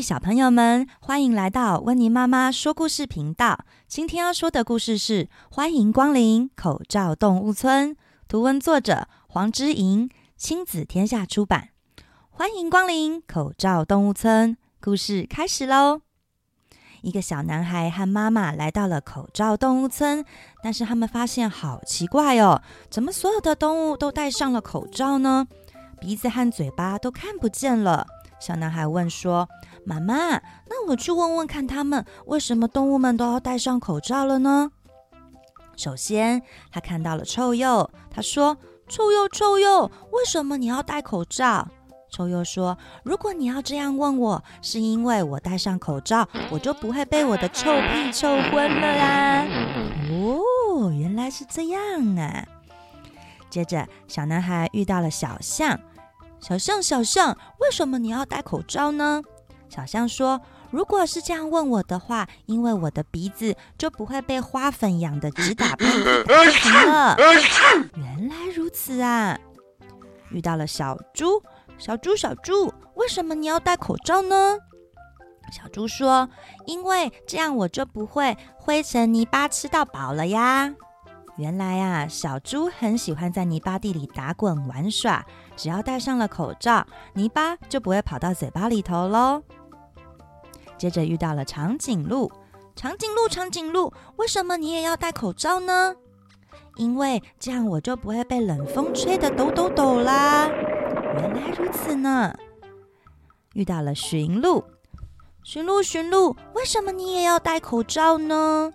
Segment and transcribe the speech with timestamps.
[0.00, 3.64] 小朋友们，欢迎来到温妮妈妈说故事频道。
[3.86, 7.90] 今天要说的故事是《欢迎光临口罩动物村》，
[8.28, 11.70] 图文作者黄之莹，亲子天下出版。
[12.30, 16.00] 欢迎光临口罩动物村，故事开始喽。
[17.02, 20.24] 一个小男孩和妈妈来到了口罩动物村，
[20.62, 25.46] 但是他们发现好奇怪哦，怎么所有的动物都戴上了口罩呢？
[26.00, 28.06] 鼻子和嘴巴都看不见了。
[28.40, 29.48] 小男孩问说
[29.84, 30.14] ：“妈妈，
[30.66, 34.70] 那我去问问看，他们为什么动物们都要戴上口罩了呢？”
[35.76, 38.56] 首先，他看到了臭鼬，他说
[38.88, 41.68] ：“臭鼬，臭鼬，为什么你要戴口罩？”
[42.10, 49.44] 臭鼬说：“如果你要这样问我，是因为我戴上口罩，我就不会被我的臭屁臭昏了啦。”
[50.10, 52.46] 哦，原来是这样啊！
[53.50, 55.78] 接着，小男孩遇到了小象。
[56.40, 59.22] 小象，小象，为什么你要戴口罩呢？
[59.68, 60.40] 小象说
[60.72, 67.16] ：“如果是这样问我的话，因为我的鼻子就不会被花粉痒的直打喷嚏打了。
[67.96, 69.38] ”原来如此啊！
[70.30, 71.42] 遇到了小猪，
[71.76, 74.56] 小猪，小猪，为什么你要戴口罩呢？
[75.52, 76.30] 小猪说
[76.66, 80.74] ：“因为这样我就不会灰尘泥巴吃到饱了呀。”
[81.38, 85.24] 原来啊，小猪很喜欢在泥巴地里打滚玩耍。
[85.56, 89.40] 只要戴上了口罩，泥巴就不会跑到嘴巴里头喽。
[90.76, 92.30] 接着遇到了长颈鹿，
[92.74, 95.94] 长颈鹿，长颈鹿，为什么你也要戴口罩呢？
[96.74, 100.48] 因为这样我就不会被冷风吹得抖抖抖啦。
[100.48, 102.34] 原来如此呢。
[103.54, 104.64] 遇到了驯鹿，
[105.44, 108.72] 驯鹿，驯鹿，为什么你也要戴口罩呢？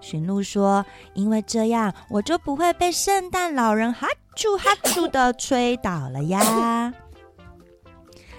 [0.00, 6.92] 驯鹿说：“因为这样，我就不会被圣诞老人哈啾哈啾的吹倒了呀。”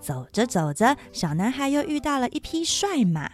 [0.00, 3.30] 走着走着，小男孩又遇到了一匹帅马。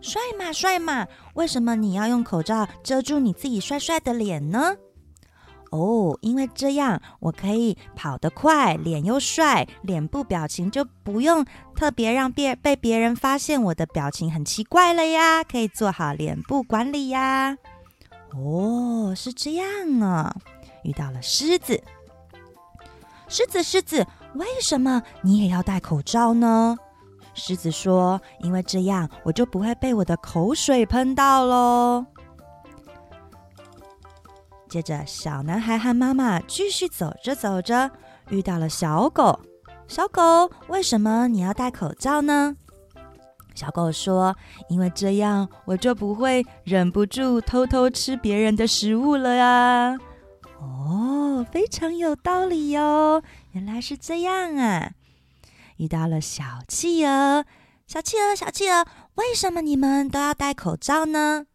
[0.00, 4.76] 帅马，帅马，为什么你要用口罩遮住你自己帅帅的脸呢？
[5.74, 17.58] 哦，因为这样我可以跑得快，脸又帅，脸部表情就不用特别让别被别人发现我的表情很奇怪了呀，可以做好脸部管理呀。
[18.36, 20.36] 哦，是这样啊。
[20.84, 21.82] 遇到了狮子，
[23.26, 26.76] 狮子，狮子，为什么你也要戴口罩呢？
[27.34, 32.06] 狮子说：“因为这样我就不会被我的口水喷到喽。”
[34.74, 37.88] 接着，小男孩和妈妈继续走着走着，
[38.30, 39.38] 遇到了小狗。
[39.86, 42.56] 小狗，为什么你要戴口罩呢？
[43.54, 44.34] 小狗说
[44.68, 49.96] ：“因为这样我就不会忍不住偷偷吃别人的食物了呀。”
[50.58, 53.22] 哦，非常有道理哟！
[53.52, 54.90] 原来是这样啊。
[55.76, 57.44] 遇到了小企鹅，
[57.86, 61.46] 小企鹅，小企鹅，为什么你们都要戴口罩呢？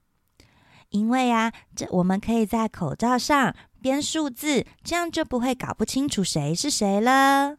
[0.89, 7.57] 因为呀，这我们可以在口罩上编数字，这样就不会搞不清楚谁是谁了。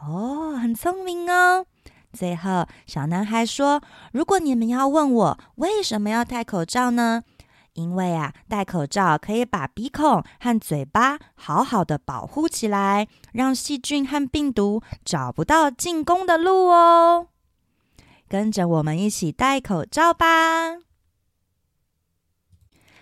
[0.00, 1.66] 哦，很聪明哦。
[2.12, 7.22] 最后，小男孩说：“如果你们要问我为什么要戴口罩呢？
[7.72, 17.28] 因为啊，戴口罩可以把鼻孔和嘴巴好好的保护起来，让细菌和病毒找不到进攻的路哦。
[18.28, 20.76] 跟着我们一起戴口罩吧。”